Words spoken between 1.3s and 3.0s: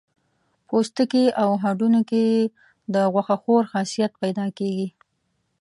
او هډونو کې یې د